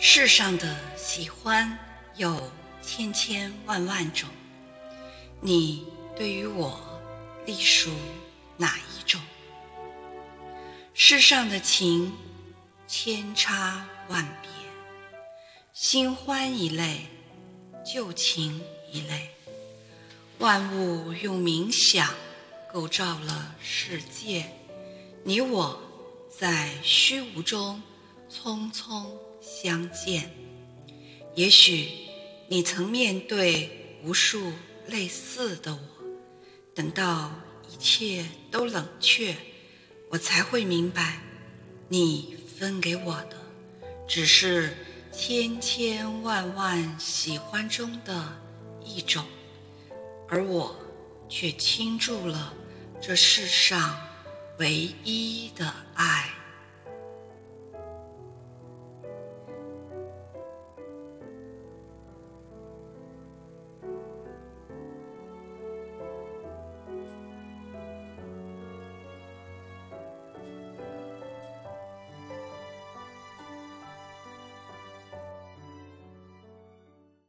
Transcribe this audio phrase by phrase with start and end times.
[0.00, 1.76] 世上的喜欢
[2.14, 4.28] 有千千万万种，
[5.40, 5.84] 你
[6.16, 6.80] 对于我
[7.44, 7.90] 隶属
[8.56, 9.20] 哪一种？
[10.94, 12.12] 世上的情
[12.86, 14.48] 千差万别，
[15.72, 17.06] 新欢一类，
[17.84, 18.62] 旧情
[18.92, 19.32] 一类，
[20.38, 22.14] 万物用冥想
[22.72, 24.48] 构造了世界，
[25.24, 25.80] 你我
[26.30, 27.82] 在虚无中
[28.30, 29.06] 匆匆
[29.40, 30.30] 相见。
[31.34, 31.88] 也许
[32.48, 34.52] 你曾面对无数
[34.86, 35.80] 类似的我，
[36.74, 37.32] 等到
[37.70, 39.36] 一切都冷却。
[40.10, 41.20] 我才会明白，
[41.88, 43.36] 你分给我的
[44.08, 44.74] 只是
[45.12, 48.40] 千千万万喜欢中的
[48.82, 49.22] 一种，
[50.28, 50.74] 而我
[51.28, 52.54] 却倾注了
[53.02, 54.00] 这世上
[54.58, 56.30] 唯一的爱。